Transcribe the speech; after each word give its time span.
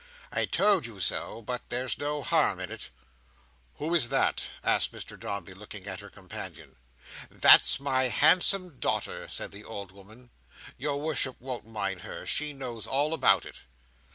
"I 0.31 0.45
told 0.45 0.87
you 0.87 0.99
so, 0.99 1.43
but 1.43 1.69
there's 1.69 1.99
no 1.99 2.23
harm 2.23 2.59
in 2.59 2.71
it." 2.71 2.89
"Who 3.75 3.93
is 3.93 4.09
that?" 4.09 4.45
asked 4.63 4.91
Mr 4.91 5.13
Dombey, 5.19 5.53
looking 5.53 5.85
at 5.85 5.99
her 5.99 6.09
companion. 6.09 6.75
"That's 7.29 7.79
my 7.79 8.05
handsome 8.07 8.79
daughter," 8.79 9.27
said 9.27 9.51
the 9.51 9.63
old 9.63 9.91
woman. 9.91 10.31
"Your 10.75 10.99
worship 10.99 11.39
won't 11.39 11.67
mind 11.67 12.01
her. 12.01 12.25
She 12.25 12.51
knows 12.51 12.87
all 12.87 13.13
about 13.13 13.45
it." 13.45 13.59